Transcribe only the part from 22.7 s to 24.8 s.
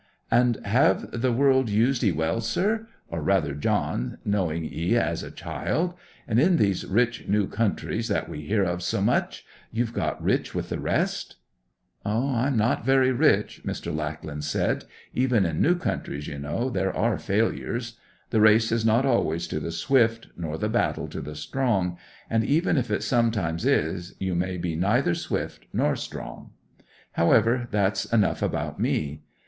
if it sometimes is, you may be